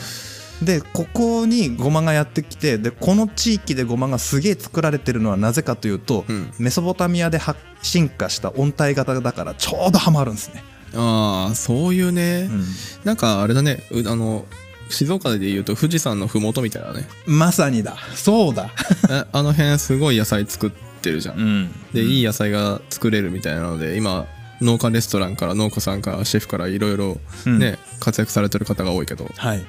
[0.61, 6.51] でここにゴマがやってきてでこの地域でゴマがすげえ作られてるのはなぜかというと、うん。
[6.59, 10.63] メソポタミアでは進化した温帯型だからちょうどハマるんですね、
[10.95, 12.65] ああそういうね、うん。
[13.05, 13.83] なんかあれだね。
[13.91, 14.45] うあの
[14.89, 17.07] 静岡で言うと富士山の麓みたいなね。
[17.25, 17.97] まさにだ。
[18.15, 18.71] そうだ、
[19.09, 20.71] えあの辺すごい野菜作っ
[21.01, 21.71] てるじゃん、ん。
[21.93, 24.25] でいい野菜が作れるみたいなので今
[24.61, 27.59] 農家レストランから農家さんからシェフからいろいろうん。
[27.59, 29.29] ね、活躍されてる方が多いけど。
[29.37, 29.65] はい。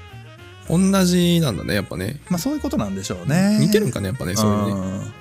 [0.68, 2.20] 同じなんだねやっぱね。
[2.28, 3.58] まあそういうことなんでしょうね。
[3.60, 4.72] 似てるんかねやっぱねそういうね。
[4.72, 5.12] うん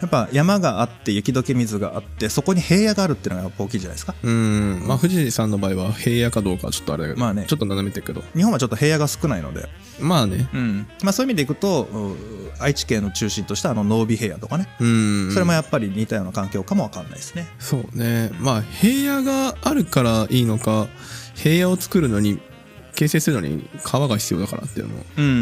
[0.00, 4.14] やっぱ山があって雪解け水があってそこに平野があるっていうのがやっぱ大きいじゃないですか。
[4.22, 4.84] うん。
[4.86, 7.46] まあ富士山の場合は平野かどうかはちょっとあれだけど、まあね。
[7.48, 8.22] ちょっと斜めてるけど。
[8.34, 9.68] 日本はちょっと平野が少ないので、
[10.00, 10.48] まあね。
[10.54, 10.86] うん。
[11.02, 14.68] まあ、そういう意味でいくとう愛知県の中心としたあの濃尾平野とかね。
[14.80, 15.30] うん。
[15.32, 17.48] それもやっぱり似たような環境かもわかんないですね。
[17.58, 18.30] そうね。
[18.38, 20.86] まあ平野があるからいいのか
[21.34, 22.40] 平野を作るのに
[22.94, 25.04] 形成するのに川が必要だからっていうのも。
[25.16, 25.34] うんうんう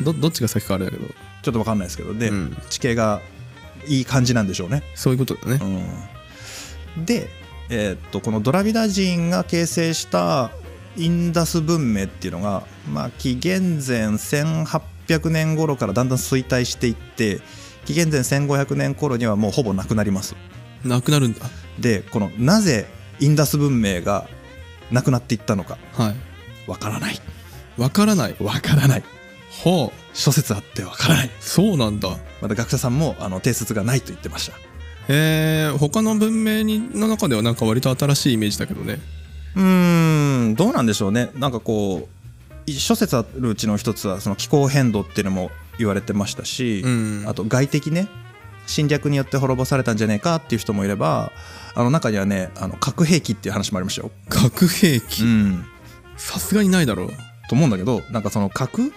[0.00, 0.04] ん。
[0.04, 1.06] どどっちが先かあれだけど。
[1.42, 2.14] ちょっとわかんないですけど。
[2.14, 2.56] で、うん。
[2.70, 3.20] 地形が
[3.86, 4.82] いい感じなんでしょうね。
[4.94, 5.58] そういうことだね。
[6.96, 7.04] うん。
[7.04, 7.28] で、
[7.70, 10.50] えーっとこのドラビダ人が形成した
[10.96, 17.40] インダス文明っていうのが、まあ、紀元前1800年頃からだんだん衰退していって
[17.84, 20.36] 紀元前1500年頃にはもうほぼなくなります。
[20.84, 21.40] なくなるんだ。
[21.78, 22.86] でこのなぜ
[23.20, 24.28] インダス文明が
[24.90, 25.78] なくなっていったのか。
[25.92, 26.70] はい。
[26.70, 27.20] わからない。
[27.76, 28.36] わからない。
[28.40, 29.02] わからない。
[29.64, 31.30] はあ諸説あってわからない。
[31.40, 32.16] そうなんだ。
[32.40, 34.56] また学者さんもあの定説がないと言ってました。
[35.08, 39.00] えー、他の文明にの中ではなんか割と新しいイメージだけどね。
[39.56, 41.30] うーんどうなんでしょうね。
[41.34, 42.08] なんかこ
[42.66, 47.24] う諸説あるうちの一つはその気候変動っていうのも言われてましたし、うん。
[47.26, 48.08] あと外敵ね
[48.66, 51.32] 侵略によって滅ぼされたんじゃねえかっていう人もいれば
[51.74, 54.10] あの中にはねあの核兵器っていう話もありましたよ。
[54.28, 55.22] 核兵器。
[55.22, 55.64] うん、
[56.16, 57.10] さすがにないだろう。
[57.48, 58.92] と思うんだけどなんかその核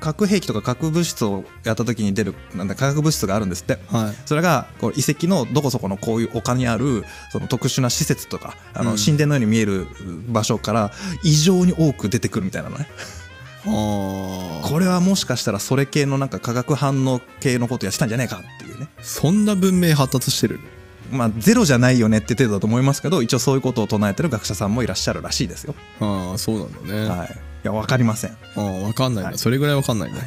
[0.00, 3.78] 核兵器とか核物質をやった時に出るなんだ化学物質があるんですって。
[3.90, 4.14] はい。
[4.26, 8.96] それがこう遺跡のどこそこのこういう丘にあるその特殊な施設とかあのうん。
[8.96, 9.86] 神殿のように見える
[10.28, 10.90] 場所から
[11.22, 12.88] 異常に多く出てくるみたいなのね。
[13.64, 18.88] これはもしかしたらそれ系のなんか化学反応系のことやってたんじゃないかっていうね。
[19.02, 20.60] そんな文明発達してる？
[21.10, 27.30] まあゼロじゃないよねって程度だと思いますけど一応そういうことを唱えてる学者さんもいらっしゃるらしいですよ、ああそうなんだね、はい、い
[27.62, 28.30] や分かりません。
[28.30, 29.38] ああ分かんないんだ、はい。
[29.38, 30.20] それぐらい分かんないんだ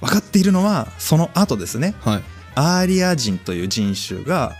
[0.00, 1.94] 分かっているのはその後ですね。
[2.00, 2.22] はい。
[2.54, 4.52] アーリア人という人種が、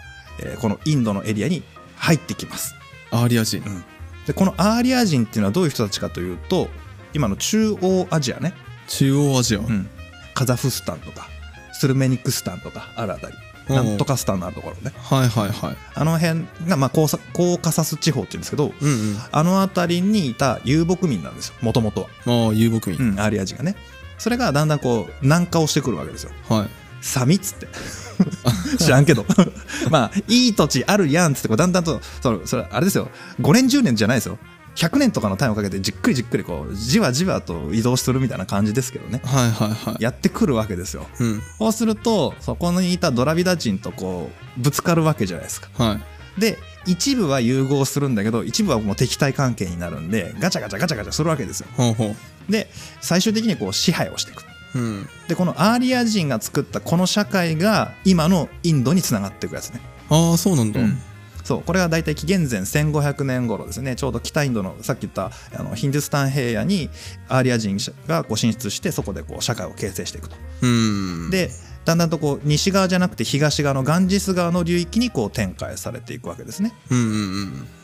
[0.43, 1.63] えーこのインドのエリアに
[1.97, 2.75] 入ってきます。
[3.11, 3.63] アーリア人。
[4.27, 6.69] でこのアーリア人っていうのはどういう人たちかというと
[7.13, 8.55] 今の中央アジアね、
[8.89, 9.89] 中央アジア、うん、
[10.35, 11.29] カザフスタンとか
[11.73, 13.35] トルクメニスタンとかあるあたり。
[13.35, 14.93] うんなんとかスタンのあるところね。
[14.97, 15.77] はいはいはい。
[15.95, 19.17] あの辺が、まあ、コーカサス地方っていうんですけどうんうん。
[19.33, 21.55] あの辺りにいた遊牧民なんですよ。
[21.63, 23.77] もともとは、ああ遊牧民、うん、アーリア人がね。
[24.19, 26.31] それがだんだんこう南下をしてくるわけですよ。
[26.49, 26.69] はい。
[27.01, 27.69] サミっつって。
[28.79, 29.27] 知らんけど。
[29.91, 33.09] まあいい土地あるやんっつってだんだんとそのそれあれですよ。
[33.41, 34.39] 5年10年じゃないですよ
[34.77, 39.21] 100年とかのタイムをかけてじっくりじっくりこうじわじわと移動するみたいな感じですけどね。
[39.25, 40.03] はいはいはい。
[40.03, 41.07] やってくるわけですよ。
[41.21, 41.43] うん。
[41.59, 45.69] そうするとそこにいたドラビダ人とこうぶつかるわけじゃないですか。
[45.83, 46.41] はい。
[46.41, 51.69] で一部は融合するんだけど一部はもう敵対関係になるんでガチャガチャガチャガチャするわけですよ。
[51.77, 52.15] ほうほ
[52.49, 52.69] で
[53.01, 54.45] 最終的にこう支配をしていく。
[54.75, 55.09] ううん。
[55.29, 59.81] でこのアーリア人が作ったこの社会が今のインドにつながっていくやつね。
[60.11, 60.81] ああそうなんだ、
[61.45, 63.95] そうこれが大体紀元前1500年頃ですね。
[63.97, 66.89] ちょうど北インドのさっき言ったあのヒンドゥスタン平野に
[67.29, 67.77] アーリア人
[68.07, 70.37] がこう進出してそこでこう社会を形成していくと。
[70.63, 71.31] うん。
[71.31, 71.51] で
[71.85, 76.73] だんだんとこう西側じゃなくて東側のガンジス川の流域にこう展開されていくわけですね。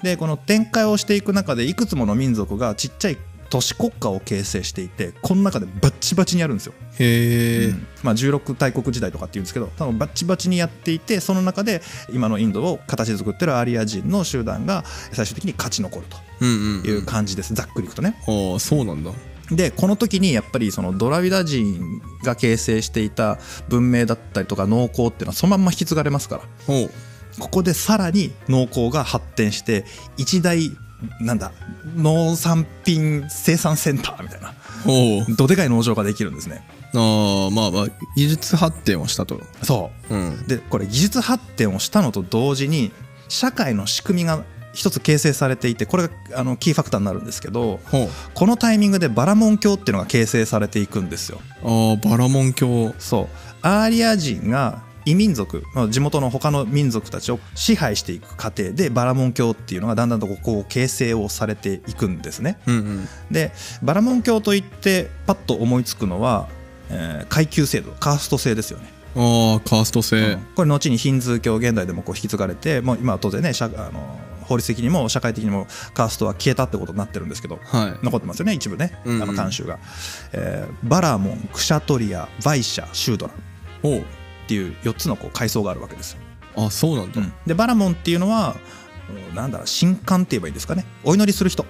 [0.03, 3.19] でこの展開をしていく中でいくつもの民族がちっちゃい
[3.51, 7.87] 都市国家を形成していてこの中でバッチバチにやるんですよ、へえ、うん。
[8.03, 11.83] まあ、16大国時代とかっていうんですけど多分バッチバチにやっていてその中で
[12.13, 16.07] 今のインドを形作ってるアーリア人の集団が最終的に勝ち残る
[16.41, 18.17] うんうん、という感じです、ざっくりいくとね。
[18.27, 19.11] ああそうなんだ。
[19.51, 26.43] でこの時にやっぱりそのドラビダ人が形成していた文明だったりとか農耕っていうのはそのまんま引き継がれますから。
[27.39, 29.85] ここでさらに農耕が発展して
[30.17, 30.71] 一大
[31.21, 31.53] なんだ
[31.97, 34.55] 農産品生産センターみたいな。
[35.37, 36.65] どでかい農場ができるんですね。
[36.95, 37.87] ああまあまあ
[38.17, 39.41] 技術発展をしたと。
[39.63, 40.17] そう。
[40.17, 40.41] ん。
[40.45, 42.93] うでこれ技術発展をしたのと同時に
[43.29, 48.09] 社会の仕組みが一つ形成されていてこれがあのキーファクターになるんですけどほう。
[48.35, 51.41] このタイミングでバラモン教っていうのが形成されていくんですよ。
[51.65, 52.95] ああバラモン教。
[52.99, 53.29] そう。
[53.63, 62.59] アーリア人が異民族まあ地元の他の民族たちを支配していく過程でバラモン教っていうのがだんだんとこう形成をされていくんですね。
[62.67, 63.09] うんうん。
[63.31, 66.49] でバラモン教といってパッと思いつくのは、
[66.91, 70.39] えー階級制度カースト制ですよね、ああカースト制、うん。
[70.55, 78.05] これ後にヒンズー教現代でもこう引き継がれてもう今は当然ね社あの法律的にも社会的にもカーストは消えたってことになってるんですけどはい。
[78.05, 79.23] 残ってますよね一部ね、うんうん。
[79.23, 79.79] あの慣習が、
[80.33, 83.33] えーバラモンクシャトリアバイシャシュードラ
[83.83, 84.05] ほう
[84.51, 86.19] っていう4つのこう階層があるわけですよ、
[86.57, 88.57] あそうなんだ、でバラモンっていうのは
[89.29, 90.85] うんなんだろう神官って言えばいいですかね。
[91.05, 91.65] お祈りする人。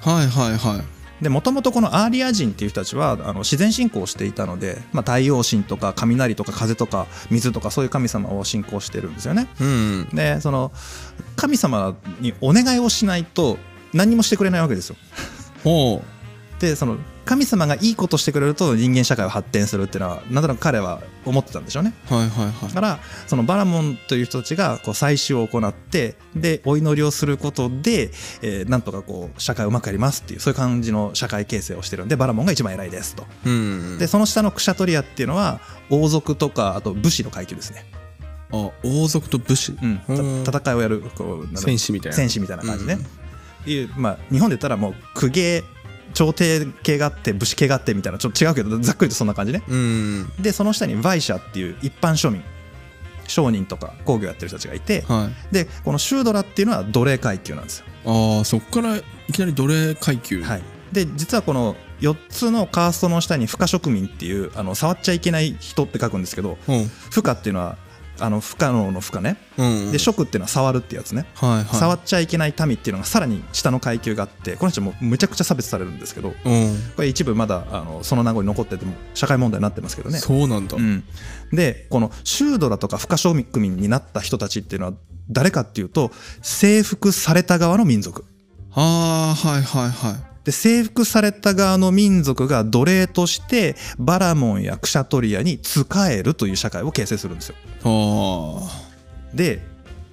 [0.00, 1.22] はいはいはい。
[1.22, 9.48] でもともとこのアーリア人っていう人たちはあの自然信仰をしていたので、まあ、太陽神とか雷とか風とか水とかそういう神様を信仰してるんですよね。
[9.58, 9.70] うんう
[10.02, 10.08] ん。
[10.14, 10.70] でその
[11.34, 13.56] 神様にお願いをしないと
[13.94, 14.96] 何にもしてくれないわけですよ。
[15.64, 16.02] ほ
[16.60, 21.92] でその神様がいいことしてくれると人間社会は発展するっていうのはなんとなく彼は思ってたんでしょうね。
[22.10, 28.10] うはいはいはいだからそのバラモンという人たちがこう祭祀を行ってでお祈りをすることで、
[28.40, 33.26] えーなんとかこう社会をうまくやりますっていうそういう感じの社会形成をしてるんでバラモンが一番偉いですと。
[33.44, 33.56] うんう
[33.96, 35.60] んでその下のクシャトリアっていうのは
[35.90, 37.84] 王族とかあと武士の階級ですね。
[38.52, 40.00] あ王族と武士、うん
[40.46, 42.98] 戦いをやるこう戦士みたいな戦士みたいな感じね。
[43.66, 45.62] いうまあ日本で言ったらもう公家
[46.14, 49.62] 朝廷系があって武士系があってみたいなちょっと違うけどざっくりとそんな感じね。
[49.68, 50.32] うん。
[50.40, 52.42] でその下にバイシャっていう一般庶民
[53.26, 55.54] 商人とか工業やってる人たちがいてはい。
[55.54, 57.84] でこのシュードラっていうのは奴隷階級なんですよ。
[58.06, 60.42] ああそっからいきなり奴隷階級。
[60.42, 66.90] はい、で実はこの4つのカーストの下に不可植民っていうあの触っちゃいけない人って書くんですけどうん。
[67.10, 67.76] 不可っていうのは
[68.20, 69.36] あの不可能の不可ね。
[69.56, 69.92] うん。
[69.92, 71.64] で職っていうのは触るってやつね、はいはい。
[71.64, 76.34] 触っちゃいけない民っていうのがさらに下の階級があってこの人もむちゃくちゃ差別されるんですけどうん。
[76.96, 80.18] これ一部まだあのその名残残ってても社会問題になってますけどね。
[80.18, 81.04] そうなんだ、うん、
[81.52, 84.92] でこのシュードラとか不可庶民になった人たちっていうのは
[85.30, 86.10] 誰かっていうと
[86.42, 88.24] 征服された側の民族。
[88.72, 97.54] ああはいはいはいで征服された側の民族が奴隷としてバラモンやクシャトリアに仕えるという社会を形成するんですよ。
[97.84, 99.60] あで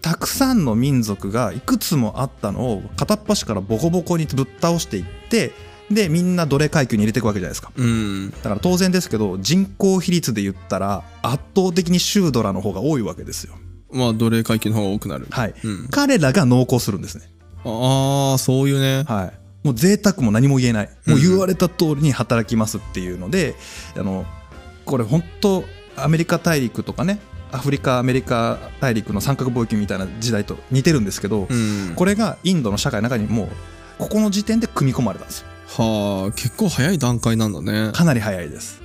[0.02, 5.54] たくさんの民族がいくつもあったのを片っ端からボコボコにぶっ倒していって
[5.89, 7.71] でみんな奴隷階級に入れていくわけじゃないですか。
[7.74, 13.56] あうんだから当然ですけど人口比率で言ったら圧倒的にシュードラの方が多いわけですよ。
[13.89, 15.54] まあ奴隷階級の方が多くなるはい。
[15.63, 17.32] うん、彼らが濃厚するんですね。
[17.63, 19.44] ああそういうねはい。
[19.65, 20.89] もう贅沢も何も言えない。
[21.08, 23.56] もう言われた通りに働きますっていうので、
[23.97, 24.23] あの、
[24.86, 25.63] これ本当
[25.97, 27.19] アメリカ大陸とかね、
[27.51, 33.47] アフリカ、アメリカ大陸の三角貿易みたいな時代と似てるんですけど、うんこれがインドの社会の中にもう、
[33.97, 35.47] ここの時点で組み込まれたんですよ。
[35.67, 38.84] はあ結構早い段階なんだねかなり早いです。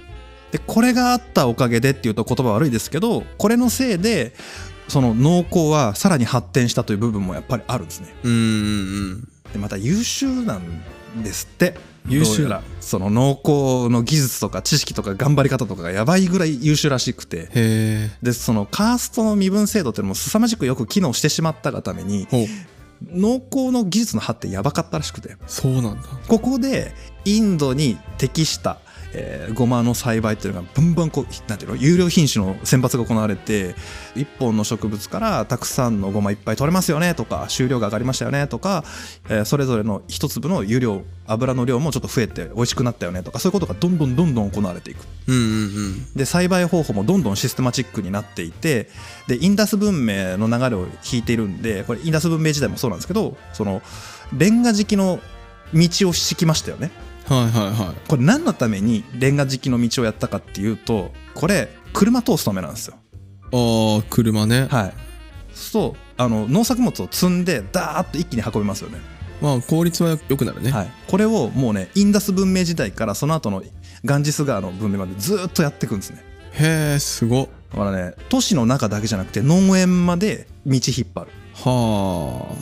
[0.51, 4.35] で、これがあったおかげでっていうと言葉悪いですけど、これのせいで、
[4.88, 8.14] その農耕はさらに発展したという部分もやっぱりあるんですね。
[8.25, 10.63] うんうんでまた優秀なん
[11.23, 11.75] ですって。
[12.09, 12.63] 優秀どうやら。
[12.81, 18.11] その農耕の技術とか知識とか頑張り方とかがやばいぐらい優秀らしくて。
[18.23, 22.27] でそのカーストの身分制度っていうのも凄まじくよく機能してしまったがために
[23.13, 25.37] 農耕の技術の発展やばかったらしくて。
[25.47, 26.09] そうなんだ。
[26.29, 28.79] ここでインドに適した、
[29.12, 33.75] えー、ゴマの栽培っていうのがバンバンこうなんていうの有料品種の選抜が行われて
[34.14, 38.85] 一本の植物からたくさんのゴマいっぱい取れますよねとか収量が上がりましたよねとか、
[39.29, 45.05] えーそれぞれの一粒の有料油の量もちょっと増えて美味しくなったよねとかそういうことがどんどんどんどん行われていく。
[45.27, 45.44] うんうんう
[45.88, 46.14] ん。
[46.14, 48.88] で栽培方法もどんどんシステマチックになっていて
[49.27, 53.83] でインダス文明の流れを引いているんでこれインダス文明時代もそうなんですけどその
[54.37, 55.20] レンガ敷きの
[55.75, 56.90] 道を敷きましたよね
[57.31, 58.09] はいはいはい。
[58.09, 62.97] これ何のためにレンガ敷きの道をやったかっていうとこれ車通すためなんですよ。
[63.53, 64.66] ああ車ね。
[64.71, 64.93] はい。
[65.55, 68.99] そうあの農作物を積んでダーッと一気に運びますよね。
[69.40, 73.62] まあ効率は良くなるね、はい、これをもうねインダス文明時代からその後の
[74.05, 76.23] ガンジス川の文明までずーっとやっていくんですね。
[76.53, 77.45] へえすご。
[77.45, 81.31] っだからね都市の中だけじゃなくて農園まで道引っ張る。
[81.55, 82.57] は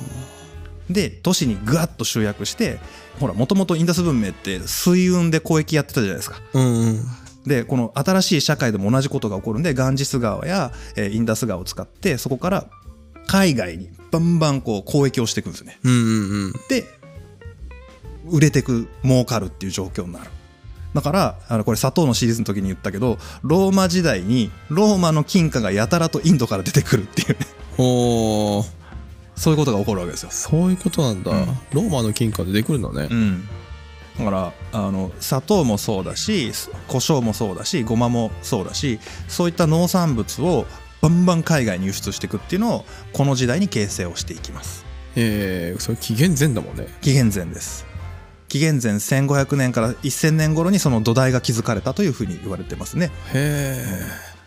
[0.91, 2.79] で都市にグワッと集約して
[3.21, 6.37] ほらもともとインダス文明って水運で交易やってたじゃないですか。
[6.55, 7.05] あうんうん。
[7.47, 12.67] でこの新しい社会でも同じことが起こるんでガンジス川や、えーインダス川を使ってそこから
[13.27, 15.79] 海外にバンバンこう交易をしていくんですね。
[15.85, 16.53] うんうんうん。
[16.69, 16.85] で
[18.27, 20.31] 売れてく儲かるっていう状況になる。
[20.95, 27.37] だからあのこれ砂糖のシリーズの時に言ったけどローマ時代にローマの金貨がやたらとインドから出てくるっていうね。
[27.77, 28.78] ほー
[29.39, 30.31] そういうことが起こるわけですよ。
[30.31, 31.47] そういうことなんだ、うん。
[31.73, 33.09] ローマの金貨出てくるんだね。
[33.11, 33.49] うん。
[34.19, 36.51] だからあの砂糖もそうだし
[36.89, 38.99] 胡椒もそうだしごまもそうだし
[39.29, 40.67] そういった農産物を
[41.01, 44.85] バンバン海外に輸出していくっていうのをこの時代に形成をしていきます。
[45.15, 46.89] えー、それ紀元前だもんね。
[47.01, 47.87] 紀元前です。
[48.49, 53.13] 紀元前1500年から1000年頃にその土台が築かれたというふうに言われてますね。
[53.33, 53.85] へ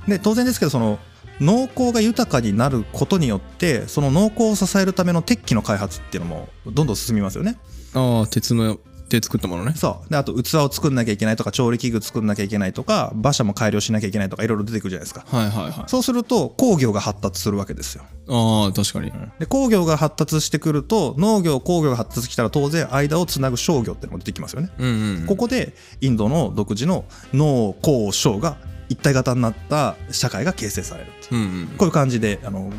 [0.08, 0.10] え。
[0.10, 1.00] で当然ですけどその
[1.42, 7.58] 農耕が豊かになることによってその農耕を支えるための鉄器の開発っていうのもどんどん進みますよね。
[7.94, 9.74] ああ鉄ので作ったものね。
[9.76, 10.10] そう。
[10.10, 15.26] であと器を作んなきゃいけないとか調理器具作んなきゃいけないとか馬車も改良しなきゃいけないとかいろいろ出てくるじゃないですか。
[15.28, 15.84] はいはいはい。
[15.88, 18.04] そうすると工業が発達するわけですよ。
[18.30, 19.12] ああ確かに。
[19.40, 24.70] で工業が発達してくると農業工業が発達したら当然間をつなぐ商業っていうのも出てきますよね。
[24.78, 28.58] うんうんここでインドの独自の農工商が
[28.92, 31.42] 一体型になった社会が形成されるっていう。
[31.42, 31.68] うんうん。
[31.78, 32.72] こういう感じであの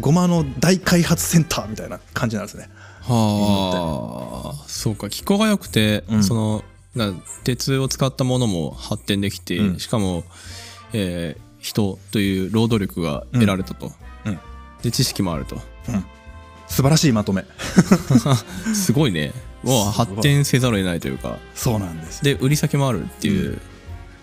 [0.00, 2.70] ごまの大開発センターみたいな感じなんですね。
[3.02, 4.64] はあ。
[4.66, 5.10] そうか。
[5.10, 6.24] 気候が良くて、うん。
[6.24, 7.12] そのな
[7.44, 9.78] 鉄を使ったものも発展できて、うん。
[9.78, 10.24] しかも、
[10.92, 13.90] えー人という労働力が得られたと、
[14.24, 14.38] うん。
[14.82, 15.56] で知識もあると。
[16.68, 17.44] 素晴らしいまとめ。
[18.74, 19.32] すごいね。
[19.62, 21.38] もう発展せざるを得ないというか。
[21.54, 23.60] そうなんですで売り先もあるっていう、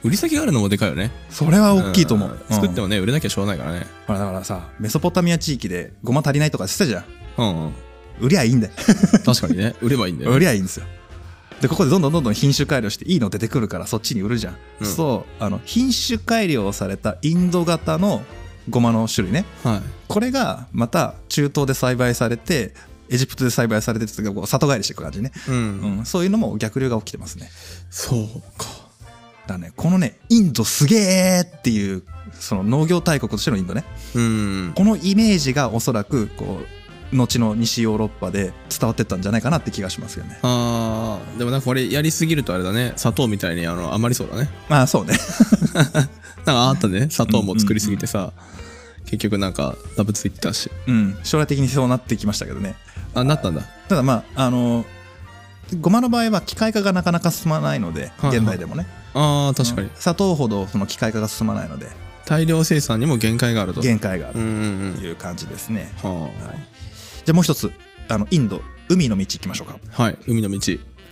[0.05, 1.09] 売り先があるのもでかいよね。
[1.31, 2.37] それは大きいと思う、ん。
[2.53, 3.87] 作ってももね売れなきゃしょうがないからね。
[4.05, 7.05] ほらだからさメソポタミア地域でごま足りないとかしてたじゃん。
[7.37, 7.73] うん、うん、
[8.19, 8.73] 売りゃいいんだよ。
[9.25, 9.75] 確かにね。
[9.81, 10.85] 売ればいいんだよ、売ね、りゃいいんですよ。
[11.59, 14.87] でここでどんどんどんどん品種改良していいの出てくるからそっちに売るじゃん、うん。
[14.87, 18.21] そうあの品種改良されたインド型の
[18.69, 19.45] ごまの種類ね。
[19.63, 19.81] はい。
[20.07, 22.75] これがまた中東で栽培されて
[23.09, 25.55] エジプトで栽培されてってこう里帰りしていく感じね、うん、
[25.99, 27.49] うん、そういうのも逆流が起きてますね。
[27.89, 28.84] そうか
[29.47, 29.71] だね。
[29.75, 32.03] このねインドすげえっていう
[32.33, 33.83] その農業大国としてのインドね。
[34.15, 34.73] うん。
[34.75, 36.59] このイメージがおそらくこ
[37.13, 40.39] う後の西ヨーロッパで伝わってったんじゃないかなって気がしますよね。
[40.41, 41.37] あー。
[41.37, 42.93] でもなんかこれやりすぎるとあれだね。
[42.95, 44.49] 砂糖みたいにあの余りそうだね。
[44.69, 45.13] まあそうね。
[45.73, 46.09] なんか
[46.45, 47.07] あったね。
[47.09, 48.33] 砂糖も作りすぎてさ、
[49.05, 50.69] 結局なんかダブついてたし。
[50.87, 51.17] うん。
[51.23, 52.75] 将来的にそうなってきましたけどね。
[53.13, 53.61] あなったんだ。
[53.87, 54.85] ただまああの
[55.79, 58.37] ごまの場合は機械化がなかなか進まないのではいはい。
[58.37, 59.95] 現代でもねあー確かに、うん。
[59.95, 61.87] 砂糖ほどその機械化が進まないので。
[62.27, 63.81] 大量生産にも限界があると。
[63.81, 66.31] 限界があるという感じですね、ははい、
[67.23, 67.71] じゃあもう一つ
[68.09, 69.79] あのインド海の道行きましょうか。
[69.97, 70.59] あはい海の道。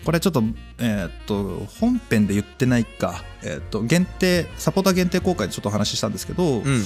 [0.05, 0.43] これちょっと
[0.79, 3.23] えーっと本編で言ってないか。
[3.41, 6.83] えーっと限定サポーター限定公開でちょっとお話ししたんですけど、うん。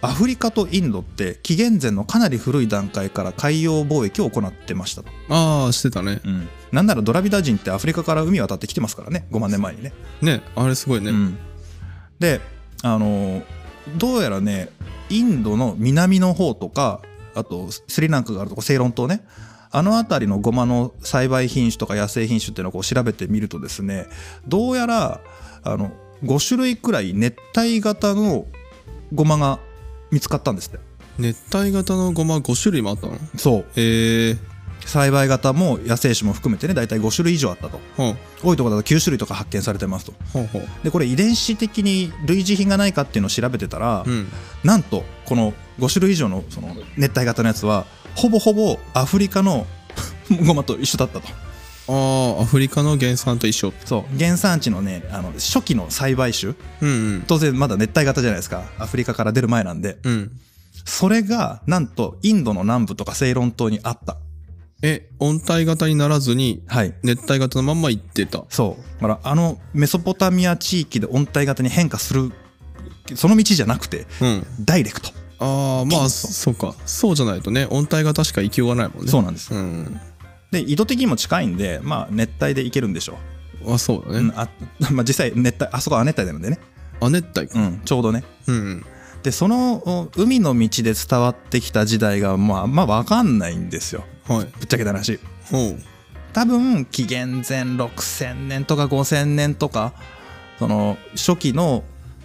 [0.00, 6.20] アフリカとインドって紀元前のかなり古い段階から海洋貿易を行ってましたと、ああしてたね。
[6.24, 9.26] うん、なんならドラビダ人ってアフリカから海渡ってきてますからね。
[9.30, 9.92] 5万年前にね。
[10.20, 11.38] ねあれすごいね、うん、
[12.18, 12.40] で
[12.82, 13.42] あの
[13.96, 14.70] どうやらね
[15.08, 17.00] インドの南の方とか
[17.34, 19.24] あとスリランカがあるとこセイロン島ね。
[19.70, 24.06] あの辺りのゴマの栽培品種とか野生品種っていうのをこう調べてみるとですね
[24.46, 25.20] どうやら
[25.64, 25.90] あの
[26.22, 28.46] 5種類くらい熱帯型の
[29.12, 29.58] ゴマが
[30.12, 30.78] 見つかったんですって。
[31.18, 33.18] 熱帯型のごま5種類もあったの？
[33.36, 33.64] そう。
[33.76, 34.53] へえ
[34.88, 37.80] 栽培型も野生種も含めてね大体5種類以上あったと。
[38.42, 40.14] 多いところだと9種類とか発見されてますと。
[40.82, 44.28] でこれ遺伝子的に類似品がないかっていうのを調べてたら、うん。
[44.62, 49.66] なんとこの5種類以上のその熱帯型のやつはほぼほぼアフリカの
[50.46, 51.28] ゴマと一緒だったと。
[51.86, 53.72] ああアフリカの原産と一緒。
[53.84, 54.18] そう。
[54.18, 57.24] 原産地のねあの初期の栽培種うんうん。
[57.26, 58.64] 当然まだ熱帯型じゃないですか。
[58.78, 59.98] アフリカから出る前なんで。
[60.02, 60.30] うん。
[60.84, 64.16] それがなんとインドの南部とかセイロン島にあった
[64.86, 66.94] え温帯型にならずにはい。
[67.02, 68.44] 熱帯型のまんま行ってた。
[68.50, 69.02] そう。
[69.02, 72.32] だからあのメソポタミア地域で温帯型に変化する
[73.14, 74.46] その道じゃなくてうん。
[74.60, 75.08] ダイレクト。
[75.38, 76.54] ああまあそう。
[76.54, 76.74] か。
[76.84, 79.10] そうじゃないとね温帯型しか行きようがないもんね。
[79.10, 79.54] そうなんです。
[79.54, 79.98] うん。
[80.50, 83.16] で緯度的にも近いんでまあ熱帯で行けるんでしょ
[83.66, 84.48] あそうだう、うんね、あ
[84.92, 86.58] まあ、実際熱帯あそこは亜熱帯なんでね、
[87.00, 87.58] 亜熱帯か。
[87.58, 88.22] うん、ちょうどね。
[88.46, 88.86] うん
[89.24, 94.04] でそのお海の道で伝わってきた時代がまあまあ分かんないんですよ。
[94.28, 94.44] はい。
[94.44, 95.18] ぶっちゃけた話。
[96.34, 99.94] 多分紀元前6000年とか5000年とか
[100.58, 101.84] その初期の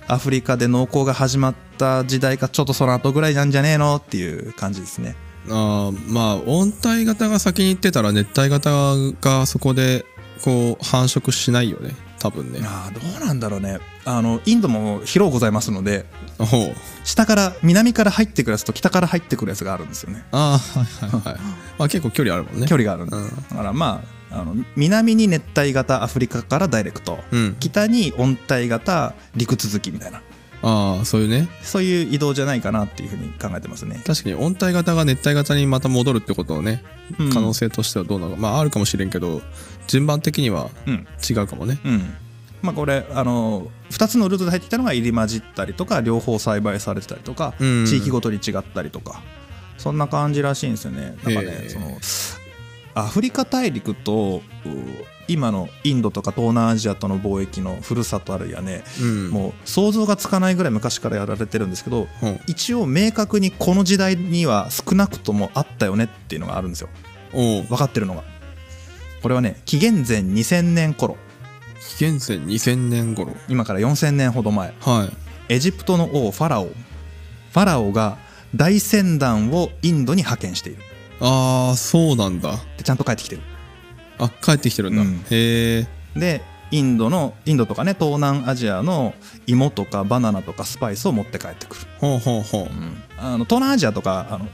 [0.10, 5.16] アフリカで農耕が始まった時代かちょっとその後ぐらいなんじゃねえのっていう感じですね。
[5.48, 8.70] あーまあ温帯型が先に行ってたら熱帯型
[9.22, 10.04] がそこで
[10.44, 12.60] こう繁殖しないよね多分ね。
[12.64, 13.80] ああどうなんだろうね。
[14.06, 16.06] あのインドも広うございますので
[17.04, 20.24] 下から南から入ってくるやつと北から入ってくるやつがあるんですよね。
[20.32, 21.40] ああはいはいはい。
[21.80, 22.68] まあ結構距離あるもんね。
[22.68, 23.36] 距離があるんで、うん。
[23.50, 24.02] だからま
[24.32, 27.56] ああの南に熱帯型アフリカからダイレクトうん。
[27.60, 30.22] 北に温帯型陸続きみたいな
[30.62, 31.48] ああそういうね。
[31.62, 34.02] そういう移動じゃないかなっていうふうに考えてますね。
[34.06, 36.84] 確かに温帯型が熱帯型にまた戻るってことをね
[37.20, 37.30] うん。
[37.30, 39.42] 可能性としてはどうなのか、まああるかもしれんけど
[39.88, 41.08] 順番的にはうん。
[41.30, 41.80] 違うかもね。
[41.86, 42.14] うん。
[42.62, 47.86] まあこれあの2つのルートで入ってきたのが入り混じったりとか両方栽培されてたりとか、うん。
[47.86, 49.22] 地域ごとに違ったりとか
[49.78, 51.16] そんな感じらしいんですよね。
[51.24, 51.70] なんかねへえ。
[51.70, 51.98] その
[52.96, 54.70] アフリカ大陸とう
[55.30, 59.30] 今のインドとか東南アジアとの貿易のふるさとあるいはね、うん。
[59.30, 66.90] もう想像がつかないぐらい昔からやられてるんですけどほう一応明確にこの時代には少なくともあったよねっていうのがあるんですよ。
[67.32, 68.24] 分かってるのが。
[69.22, 71.16] これはね紀元前2000年頃。
[71.98, 73.36] 紀元前2000年頃。
[73.48, 74.74] 今から4000年ほど前。
[74.82, 75.10] は
[75.50, 75.54] い。
[75.54, 76.66] エジプトの王ファラオ。
[76.66, 78.18] ファラオが
[78.56, 80.82] 大船団をインドに派遣している。
[81.22, 82.54] ああそうなんだ。
[82.78, 83.42] でちゃんと帰ってきてる
[84.20, 85.26] あ帰ってきてるんだ、うん。
[85.30, 85.88] へえ。
[86.16, 86.42] で
[86.72, 89.16] インドのインドとかね東南アジアの
[89.48, 92.68] 芋とかバナナとかスパイスを持って帰ってくる、ほうほうほう。
[93.18, 94.48] あの東南アジアとかあの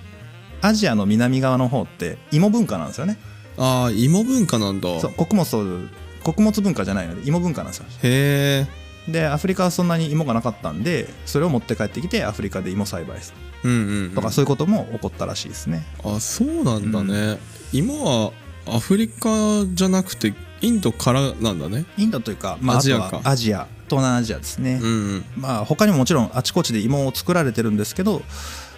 [0.62, 3.18] アジアの南側の方って芋文化なんですよね。
[3.58, 5.00] ああ芋文化なんだ。
[5.00, 5.90] そう穀物
[6.24, 7.86] 穀物文化じゃないので芋文化なんですよ。
[8.04, 8.66] へ
[9.08, 9.12] え。
[9.12, 13.70] でアフリカはそんなに芋がなかったんでそれを持って帰ってきてアフリカで芋栽培する。
[13.70, 15.86] うんうん、うん、とかそういうことも起こったらしいですね。
[16.04, 17.38] あそうなんだね、
[17.72, 18.32] 芋は
[18.68, 21.86] アフリカじゃなくてインドからなんだね。
[21.98, 23.22] インドというか、まあ、アジアか。
[23.24, 25.26] アジア東南アジアですね、うんうん。
[25.38, 28.24] まあ他にももちろんあちこちで芋を作られてるんですけど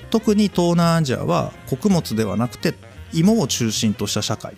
[0.10, 2.74] 特に東南アジアは穀物ではなくて
[3.14, 4.54] 芋を中心とした社会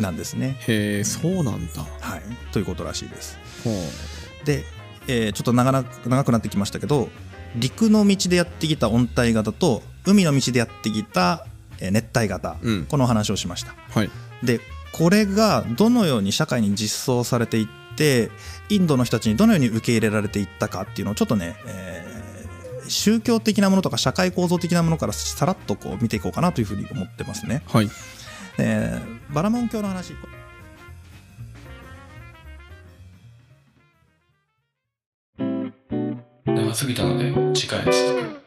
[0.00, 0.56] なんですね。
[0.66, 1.82] へえそうなんだ。
[2.00, 2.22] はい、
[2.52, 3.38] ということらしいです。
[3.64, 3.70] ほ
[4.44, 4.64] で、
[5.08, 7.10] えーちょっと長な長くなってきましたけど
[7.56, 11.51] 陸の道でやってきた温帯型と海の道でやってきたえー
[11.90, 12.86] 熱帯型、うん。
[12.86, 13.72] このお話をしました。
[13.72, 14.10] うはい。
[14.42, 14.60] で
[14.92, 18.30] これがどのように社会に実装されていって
[18.68, 22.12] インドの人たちにどのように受け入れられていったかっていうのをちょっとね、えー
[22.88, 27.62] 宗教的なものとか社会構造的なものからさらっとこう見ていこうかなというふうに思ってますね。
[27.68, 27.88] はい。
[28.58, 30.14] えーバラモン教の話。
[36.44, 38.41] 長すぎたので次回続く